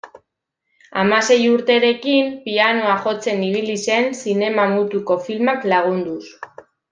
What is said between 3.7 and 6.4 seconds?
zen zinema mutuko filmak lagunduz.